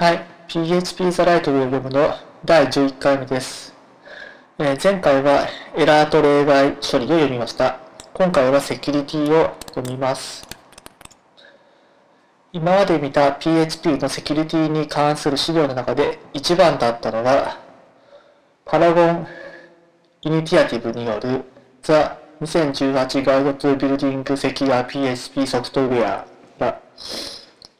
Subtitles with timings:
[0.00, 3.74] はい、PHP ザライトで読むの第11回目です。
[4.58, 7.78] えー、前回はエラーと例外処理を読みました。
[8.14, 10.48] 今回はセキュリティを読みます。
[12.54, 17.58] 今まで見た PHP のセキュリティに関する資料の中で一番だったのは、
[18.64, 19.26] パラゴン
[20.22, 21.44] イニティアティブによる
[21.82, 21.92] The
[22.40, 26.24] 2018 Guide to Building Secure PHP Software
[26.58, 26.80] が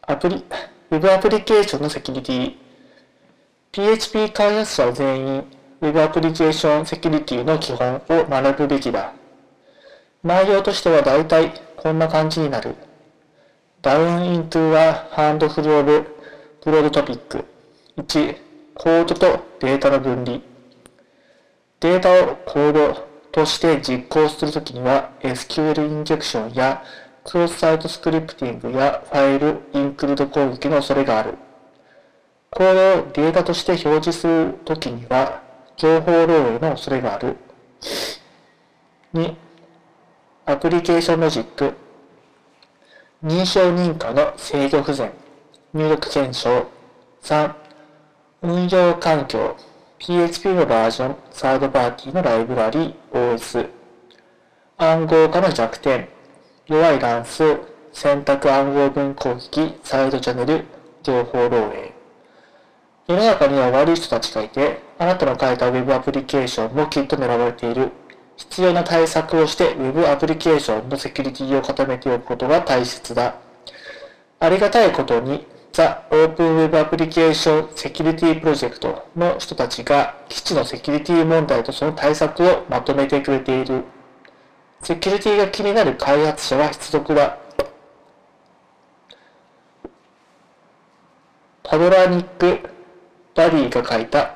[0.02, 0.44] アプリ
[0.90, 2.56] Web アプリケーションのセキュリティ
[3.70, 5.44] PHP 開発者全員
[5.80, 9.12] Web アプリケーションセキュリティの基本を学ぶべきだ。
[10.24, 12.74] 内容としては大体こんな感じになる。
[13.82, 16.06] Down into a handful of
[16.64, 17.44] broad topic
[17.96, 18.36] 1、
[18.74, 20.40] コードとデータの分離。
[21.78, 26.82] データをコードとして実行するときには SQL インジェクションや
[27.24, 31.34] クロスサイトスクリプティングやファイルインクルード攻撃の恐れがある。
[32.50, 35.42] コードをデータとして表示するときには、
[35.76, 37.36] 情報漏洩の恐れがある。
[39.14, 39.34] 2、
[40.46, 41.74] アプリケーションロジック。
[43.22, 45.12] 認証認可の制御不全。
[45.74, 46.66] 入力検証。
[47.22, 47.54] 3、
[48.42, 49.56] 運用環境。
[49.98, 53.68] PHP のバージョン、サードパーティーのライブラリ、OS。
[54.78, 56.08] 暗号化の弱点。
[56.70, 57.58] 弱い乱数、
[57.92, 60.64] 選択暗号文攻撃、サイドチャンネル、
[61.02, 61.90] 情報漏洩。
[63.08, 67.90] 世の中には悪い人たちがいて、あなたの書いた Web アプリケーションもきっと狙われている。
[68.36, 73.34] 必要な対策をして Web アプリケーションのセキュリティを固めておくことが大切だ。
[74.38, 75.82] ありがたいことに、The
[76.12, 83.82] Open Web Application Security Project の人たちが基地のセキュリティ問題とその対策をまとめてくれている。
[84.82, 87.38] セキュリティが気になる開発者は必読だ。
[91.62, 92.68] パドラニック・
[93.34, 94.34] バディが書いた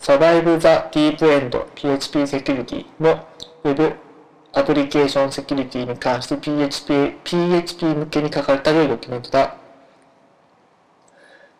[0.00, 3.26] Survive the Deep End PHP Security の
[3.64, 3.96] Web
[4.54, 9.56] アプリケーションセキュリティに関して PHP, PHP 向けに書かれた良いドキュメントだ。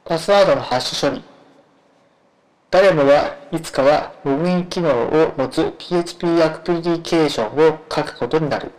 [0.05, 1.23] パスワードのハッシュ処理。
[2.71, 8.73] 誰もがいつかはログイン機能を持つ PHP アプリケーションを書くことになる。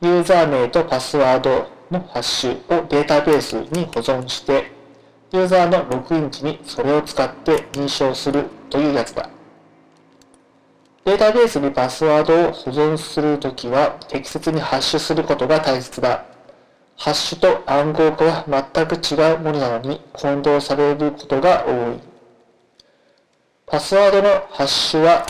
[0.00, 4.72] ユーザー名とパスワードのハッシュをデータベースに保存して、
[5.30, 9.30] ユーザーのログイン時にそれを使って認証するというやつだ。
[11.04, 16.24] データベースにパスワードを保存するときは適切にハッシュすることが大切だ。
[17.02, 21.98] ハッシュと暗号化は全く違うものなのに混同されることが多い。
[23.66, 25.26] パスワードのハッシュは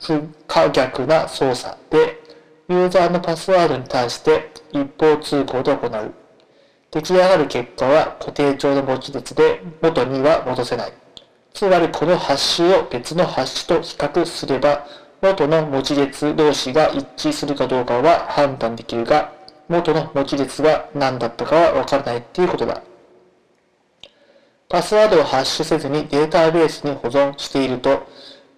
[0.00, 2.22] 不可逆な操作で、
[2.68, 6.14] ユーザーのパスワードに対して一方通行で行う。
[6.92, 10.92] 出来上がる結果は固定帳の文字列で元には戻せない。
[11.52, 14.86] つまりこのハッシュを別のハッシュと比較すれば
[15.20, 19.34] 元の文字列同士が一致するかどうかは判断できるが、
[19.68, 22.82] 元の文字列が何だったかはわからないっていうことだ。
[24.68, 28.06] パスワードをハッシュせずにデータベースに保存していると、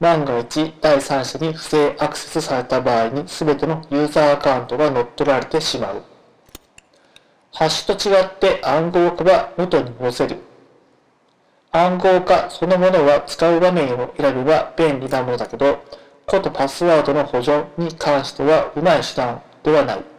[0.00, 6.02] 万が一第三者に不正アクセスされた場合に全てのユーザーアカウントが乗っ取られてしまう。
[7.52, 10.38] ハッシュと違って暗号化は元に戻せる。
[11.72, 15.82] 暗号化そのものは使う場面を選べば便利なものだけど、
[16.26, 20.17] ことパスワードの保存に関してはうまい手段ではない。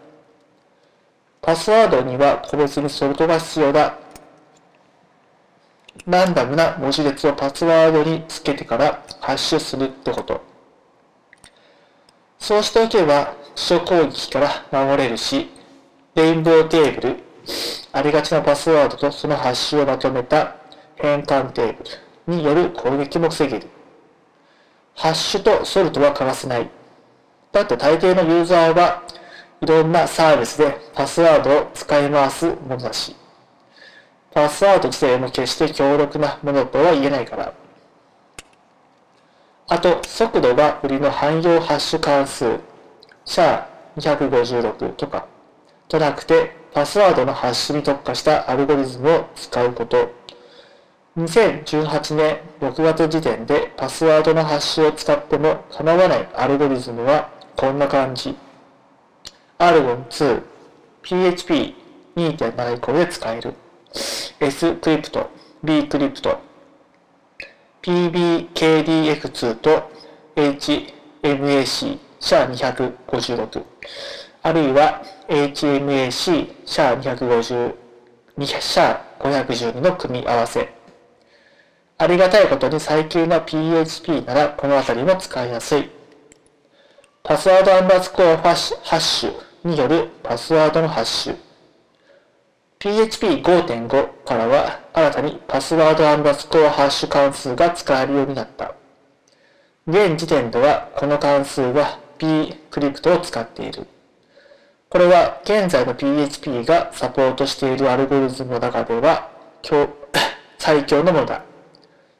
[1.41, 3.97] パスワードには個別にソルトが必要だ。
[6.05, 10.41] ランダムな文字列をパスワードにつけてからハッシュするってこと。
[12.39, 15.49] そうしておけば、基礎攻撃から守れるし、
[16.15, 17.23] レインボーテーブル、
[17.91, 20.55] ありがちなパスワードとそのハッシュをまとめた
[20.95, 23.67] 変換テーブルによる攻撃も防げる。
[24.95, 26.69] ハッシュとソルトは欠かせない。
[27.51, 29.03] だって大抵のユーザーは
[29.61, 33.15] いろんなサービスでパスワードを使い回すものだし、
[34.31, 37.53] パスワード自体も決して強力なものとは言えないから。
[39.67, 42.59] あと、速度が売りの汎用ハッシュ関数、
[43.25, 45.27] シャー256とか、
[45.87, 50.11] じゃなくて、パスワードのハッシュに特化したアルゴリズムを使うこと。
[51.17, 58.37] 2018年6月時点でパスワードのハッシュを使っても構わないアルゴリズムはこんな感じ。
[59.61, 60.41] Argon 2、
[61.03, 61.75] PHP
[62.15, 63.53] 2.7以降で使える。
[64.39, 65.29] S クリプト、
[65.61, 66.39] B クリプト、
[67.81, 69.91] PBKDF2 と
[70.37, 73.63] HMAC シャー256
[74.43, 76.09] あるいは HMAC
[76.65, 80.69] シャー2シャー512の組み合わせ。
[81.97, 85.89] ありがたいことに最近の PHP ならこの辺りも使いやすい。
[87.23, 91.37] パスワードアンダースコアハッシュによるパスワードのハッシュ。
[92.79, 98.73] PHP5.5 からは新たにパスワードアンダースコアハッシュ関数が使えるようになった。
[99.85, 103.87] 現時点ではこの関数は p クリプトを使っている。
[104.89, 109.29] これは現在の PHP がサポートしているアルゴリズムの中では
[110.57, 111.43] 最強のものだ。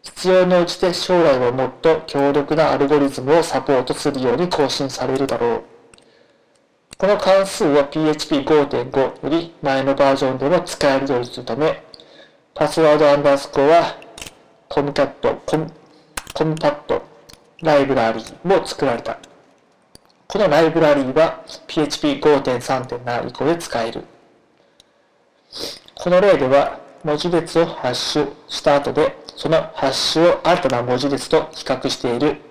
[0.03, 5.78] 必要に応じて将来はもっと強力なアルゴリズムをサポートするように更新されるだろう。
[6.99, 11.81] この関数を PHP5.5 より前のバージョンでも使えるようにするため、
[12.53, 13.95] パスワードアンダースコアは、
[14.67, 15.71] コムキャット、コム
[16.33, 17.01] コムパッド、
[17.61, 19.17] ライブラリーも作られた。
[20.27, 24.03] このライブラリーは PHP5.3.7 以降で使える。
[25.95, 32.41] この例では文字列をハッシュした後でそのハッシュを新たな文字列と比較している。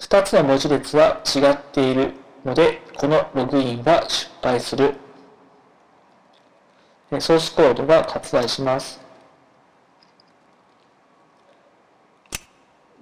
[0.00, 2.12] 2つの文字列は違っている
[2.44, 4.94] ので、このログインは失敗する。
[7.10, 9.00] ソースコードが割愛します。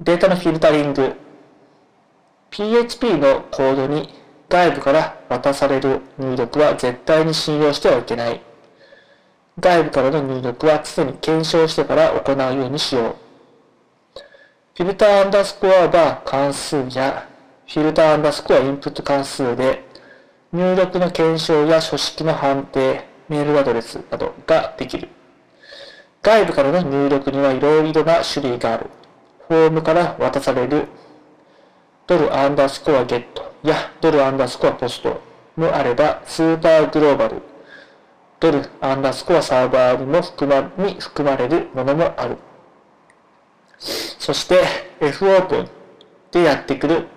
[0.01, 1.15] データのフィルタリング。
[2.51, 4.15] PHP のコードに
[4.49, 8.41] 外部から渡される入力は絶対に信用してはいけない。
[9.59, 13.17] 外部からの入力は常に検証してから行うようにしよう。
[14.77, 17.29] フィルターアンダースコアバー関数や
[17.67, 19.85] フィルターアンダースコアインプット関数で
[20.53, 25.09] 入力の検証や書式の判定、メールアドレスなどができる。
[26.23, 28.87] 外部からの入力にはいろいろな種類がある。
[29.49, 30.87] フォームから渡される
[32.07, 35.21] ドルアンダースコアゲットやドルアンダースコアポスト
[35.57, 37.43] もあればスーパーグローバル
[38.39, 42.39] ドルアンダースコアサーバーにも含まに含まれるものもある。
[43.79, 44.63] そして
[45.01, 45.69] F オープン
[46.31, 47.09] でやってくる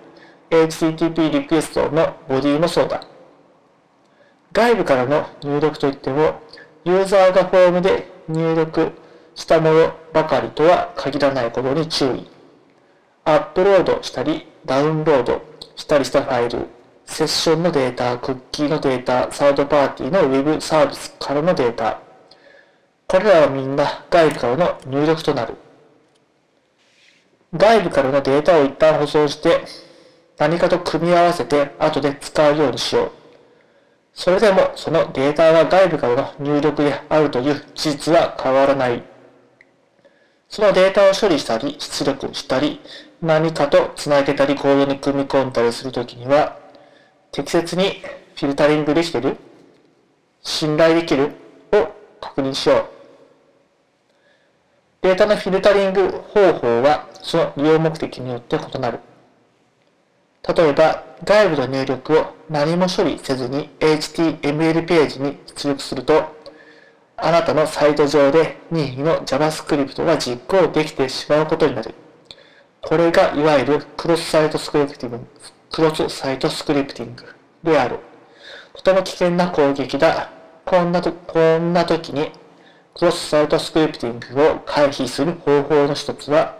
[0.50, 3.02] HTTP リクエストのボディもそうだ。
[4.52, 6.40] 外部からの入力といっても、
[6.84, 8.92] ユーザーがフォームで入力
[9.34, 12.28] したものばかりとは限らないことに注意。
[13.24, 15.42] アップロードしたり、ダウンロード
[15.76, 16.66] したりしたファイル
[17.10, 22.00] セッションのデータ、クッキーのデータ、サードパーティーの Web サービスからのデータ。
[23.08, 25.54] これらはみんな外部からの入力となる。
[27.52, 29.64] 外部からのデータを一旦保存して
[30.40, 33.10] 何かと組み合わせて後で使うようにしよう。
[34.14, 39.02] それでもそのデータは外部からの入力であるという事実は変わらない。
[40.48, 42.80] そのデータを処理したり、出力したり、
[43.20, 46.56] 何かと繋げたりコードに組み込んだりするときには、
[47.32, 48.02] 適切に
[48.34, 49.36] フィルタリングできてる
[50.42, 51.32] 信頼できる
[51.72, 52.86] を確認しよう。
[55.02, 59.00] データのフィルタリング方法はその利用目的によって異なる。
[60.48, 66.34] 例えば、外部の入力を何も処理せずに HTML ページに出力すると、
[67.16, 71.94] あなたのサイト上で任意の JavaScript が実行できてしまうことになる。
[72.82, 75.20] これがいわゆるクロスサイトスクリプティブ
[75.70, 77.24] クロスサイトスクリプティング
[77.62, 77.98] である。
[78.74, 80.30] とても危険な攻撃だ。
[80.64, 82.32] こんなと、こんな時に
[82.94, 86.56] クロスサイトスクリプティングを回避する方法の一つは、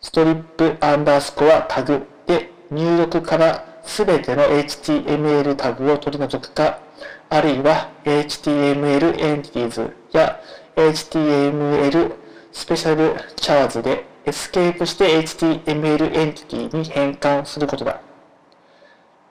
[0.00, 6.80] ストリップアンダースコアタグで入力からすべての HTML タグを取り除くか、
[7.28, 10.40] あるいは HTML エンティティーズや
[10.76, 12.14] HTML
[12.52, 18.00] special chars でエスケープして HTML エンティティに変換することだ。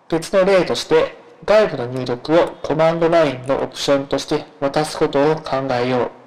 [0.07, 6.18] 別の例として、外部の入力をコマンドラインのオプションとして渡すことを考えよう。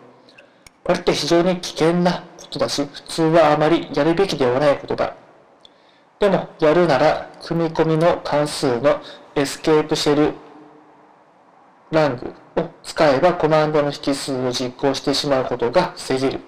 [0.85, 5.15] これって非常に危険なことだし、普通はあまりやるべきではないことだ。
[6.19, 9.01] でも、やるなら、組み込みの関数の
[9.35, 10.35] escape shell
[11.91, 16.41] argを使えばコマンドの引数を実行してしまうことが防げる。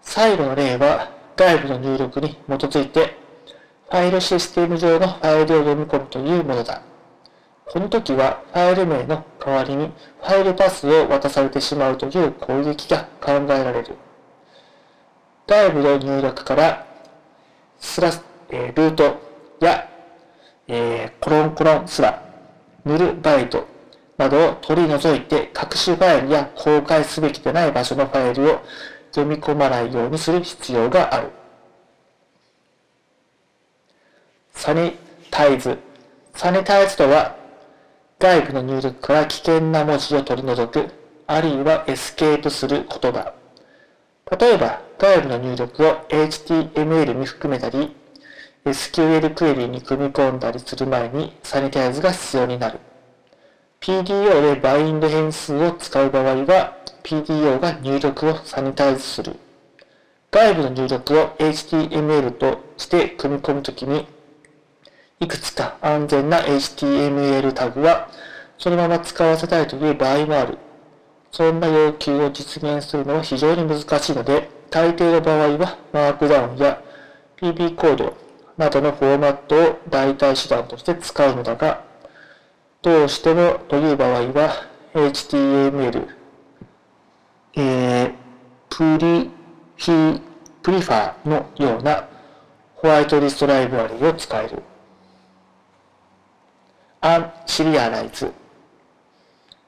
[0.00, 3.18] 最後の例は外部の入力に基づいて
[3.90, 6.82] ファイルシステム上のファイルを読み込むというものだ。
[7.66, 13.96] この時はファイル名の代わりにファイルパスを渡されてしまうという攻撃が考えられる。
[15.46, 16.84] 外部の入力から
[17.78, 19.20] スラス、えー、ルート
[19.60, 19.88] や、
[20.66, 22.20] えー、コロンコロンスラ、
[22.84, 23.68] ヌルバイト
[24.18, 28.60] などを取り除いて隠しファイルや公開すべきでない場所のファイルを
[29.12, 31.30] 読み込まないようにする必要がある。
[34.52, 34.96] サニ
[35.30, 35.78] タイズ。
[36.34, 37.45] サニタイズとは、
[38.18, 40.90] 外部の入力から危険な文字を取り除く、
[41.26, 43.34] あるいはエスケープする言葉。
[44.40, 47.94] 例えば、外部の入力を HTML に含めたり、
[48.64, 52.80] SQL クエリに組み込んだりする前にサニタイズが必要になる。
[53.82, 59.36] PDO でバインド変数を使う場合は、PDO が入力をサニタイズする。
[60.30, 64.08] 外部の入力を HTML として組み込むときに、
[65.18, 68.10] いくつか安全な HTML タグは
[68.58, 70.58] そのまま使わせたいという場合もある。
[71.30, 76.82] そんな要求を実現するのは非常に難しいので、大抵の場合はマークダウンや
[77.38, 78.16] PP コード
[78.56, 81.84] などのフォーマットを代替手段として使うのだが、
[82.82, 86.08] どうしてもという場合は HTML、
[87.56, 88.14] えー、
[88.68, 89.30] プリ、
[89.76, 90.20] フ
[90.62, 92.08] プリファーのような
[92.74, 94.62] ホワイトリストライブラリを使える。
[97.00, 98.32] アンシリアライズ。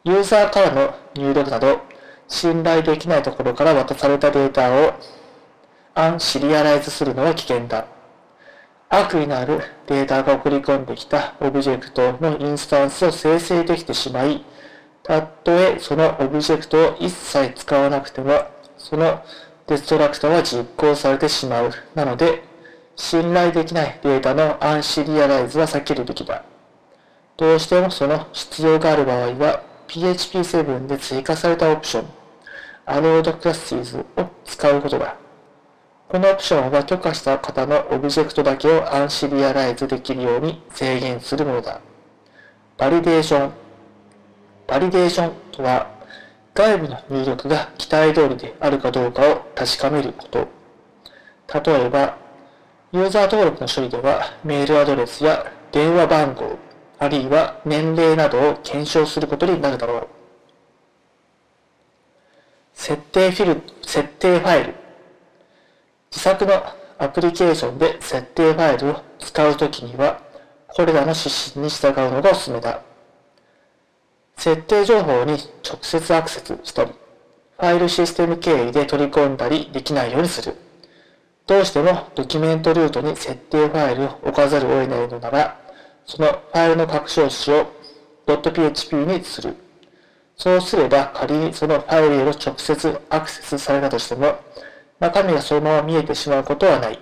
[0.05, 1.81] ユーザーからの入力など、
[2.27, 4.95] 信頼できないところから渡されたデータを
[5.95, 7.87] unserialize するのは危険だ。
[8.89, 14.45] 悪意のあるデータが送り込んできたオブジェクトのインスタンスを生成できてしまい、
[15.03, 18.47] たとえそのオブジェクトを一切使わなくても、
[18.79, 19.23] その
[19.67, 21.73] デストラクタは実行されてしまう。
[21.95, 22.43] なので、
[22.97, 26.43] 信頼できないデータの unserialize は避けるべきだ。
[27.39, 32.07] どうしてもその必要がある場合は、PHP7 で追加されたオプション、
[32.85, 34.05] Allowed Classes を
[34.45, 35.17] 使うことだ。
[36.09, 41.81] このオプションは許可した型のオブジェクトだけを unserialize できるように制限するものだ。
[42.77, 43.53] バリデーション。
[44.67, 45.87] バリデーションとは、
[46.55, 50.49] 外部の入力が期待通りであるかどうかを確かめること。
[51.63, 52.17] 例えば、
[52.91, 56.59] ユーザー登録の処理ではメールアドレスや電話番号、
[57.01, 60.09] あるいは年齢などを検証することになるだろう。
[62.75, 64.75] 設定フィル、設定ファイル。
[66.11, 66.63] 自作の
[66.99, 70.21] アプリケーションで設定ファイルを使うときには、
[70.69, 72.83] これらの指針に従うのがおすすめだ。
[74.37, 76.93] 設定情報に直接アクセスしたり、
[77.59, 80.57] ファイルシステム経由で取り込んだりできないようにする。
[81.47, 85.68] どうしてもドキュメントルートに設定ファイルを置かざるを得ないのなら、
[86.09, 87.67] そのファイルの拡張子を
[88.27, 89.55] .php にする。
[90.37, 94.39] そうすれば仮にそのファイルへの直接アクセスされたとしても、
[95.01, 96.99] 中身がそのまま見えてしまうことはない。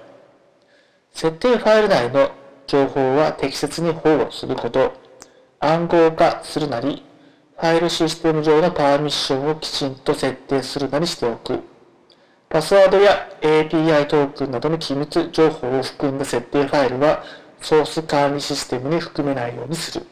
[1.12, 2.32] 設定ファイル内の
[2.66, 4.92] 情報は適切に保護すること、
[5.60, 7.04] 暗号化するなり、
[7.58, 11.60] ファイルシステム上のパーミッションをきちんと設定するなりしておく。
[12.48, 17.22] パスワードや API トークンなどの機密情報を含んだ設定ファイルは
[17.66, 20.06] ソース管理システムに含めないようにする。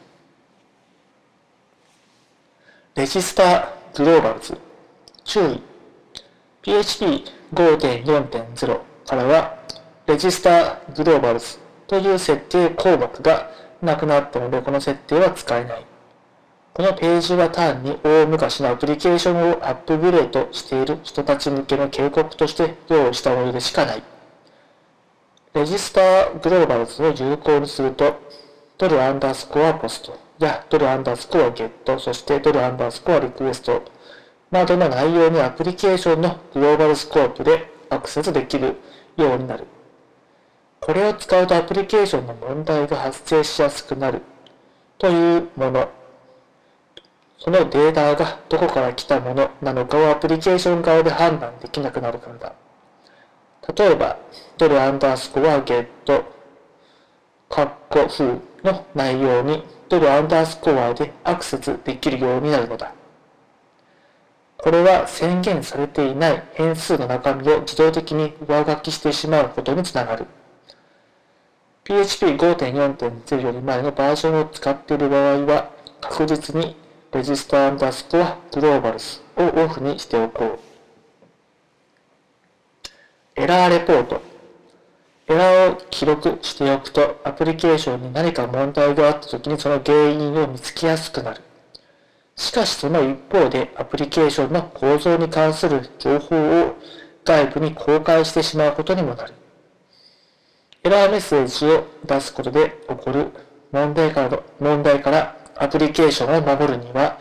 [2.95, 4.57] レジスターグローバルズ。
[5.23, 5.61] 注意。
[6.63, 9.57] PHP5.4.0 からは、
[10.05, 11.57] レジスターグローバルズ
[11.87, 13.49] という設定項目が
[13.81, 15.85] なくなったので、この設定は使えない。
[16.73, 24.03] このページは単に大昔のアプリケーションをアップグレードしている人たち向けの警告として用意したものでしかない。
[25.55, 28.19] レジスターグローバルズを有効にすると、
[28.77, 33.81] ドルアンダースコアポストやドルアンダースコアゲット、そしてドルアンダースコアリクエスト
[34.51, 38.75] などの内容にアプリケーションのグローバルスコープでアクセスできる
[39.15, 39.65] ようになる。
[40.81, 44.23] これを使うとアプリケーションの問題が発生しやすくなる
[44.97, 45.89] というもの。
[47.37, 52.53] そのデータがどこから来たものなのかをアプリケーション側で判断できなくなるからだ。
[53.73, 54.17] 例えば、
[54.57, 56.23] ドルアンダースコアゲット、
[57.49, 62.93] カッコ風の内容にドルアンダースコアでアクセスできるようになるのだ。
[64.57, 70.25] これは宣言されていない変数の中身を自動的に上書きしてしまうことにつながる。
[71.85, 76.75] PHP5.4.0 より前のバージョンを使っている場合は、確実に
[77.11, 80.64] レジスタアンダースコアグローバルスをオフにしておこう。
[83.45, 84.23] エラーレポート。
[85.27, 91.41] エラーを記録しておくと、アプリケーションに何か問題があった時にその原因を見つけやすくなる。
[92.35, 96.75] しかしその一方で、アプリケーションの構造に関する情報を
[97.23, 99.33] 外部に公開してしまうことにもなる。
[100.83, 103.27] エラーメッセージを出すことで起こる
[103.71, 107.19] 問題から問題からアプリケーションを守るには、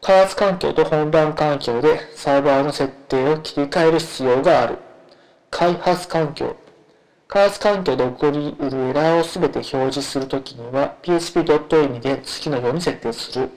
[0.00, 4.87] 開発環境と本番環境でサーバーの設定を切り替える必要がある。
[5.58, 6.54] 開発環境。
[7.26, 13.50] 開発環境で起こり得るエラーをすべて表示するときには php.ini で次のように設定する。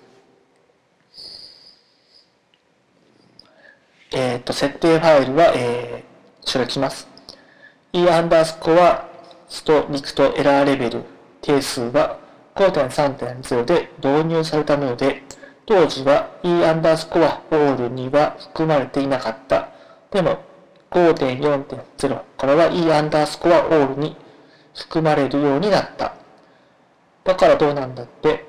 [4.13, 7.07] えっ、ー、と、設定ファイルは、えー、こちら来ます。
[7.93, 9.07] e アンダースコア
[9.47, 11.03] ストリクトエラーレベル
[11.41, 12.17] 定数は
[12.55, 15.21] 5.3.0で導入されたもので、
[15.67, 19.69] 当時は e アンダースコアオールには含まれていなかった。
[20.09, 20.49] でも、
[20.91, 24.15] 5.4.0からは e アンダースコアオールに
[24.75, 26.15] 含まれるようになった。
[27.23, 28.45] だからどうなんだって、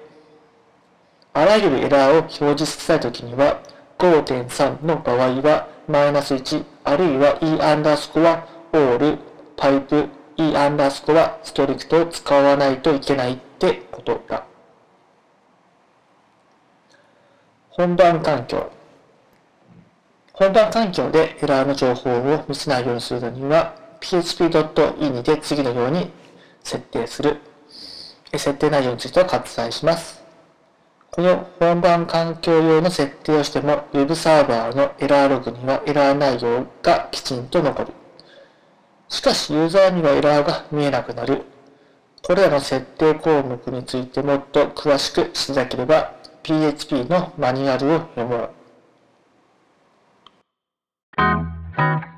[1.32, 3.62] あらゆるエラーを表示したいときには、
[3.98, 9.18] 5.3の場合はマイナス1、あるいは e アンダースコアオール、
[9.56, 14.44] パイプ、e アンダースコアストリクトを使わないといけないってことだ。
[17.70, 18.70] 本番環境。
[20.32, 26.10] 本番環境でエラーの情報を見せないようにするのには、php.ini で次のように
[26.62, 27.38] 設定する。
[28.32, 30.22] 設定内容については割愛します。
[31.10, 37.92] この本番環境用の設定をしても Web サーバーのエラーログにはエラー内容がきちんと残る。
[39.10, 41.42] しかしユーザーにはエラーが見えなくなる。
[42.22, 48.61] これらの設定項目についてもっと詳しく知りたければ PHP のマニュアルを読もう。
[51.16, 51.48] Thank
[52.06, 52.11] you.